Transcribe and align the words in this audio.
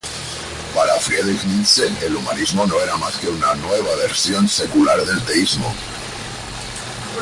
Para 0.73 0.95
Friedrich 0.99 1.43
Nietzsche, 1.43 1.85
el 2.03 2.15
humanismo 2.15 2.65
no 2.65 2.81
era 2.81 2.97
más 2.97 3.17
que 3.17 3.27
una 3.29 3.53
versión 4.07 4.47
secular 4.47 4.99
del 5.05 5.21
teísmo. 5.21 5.71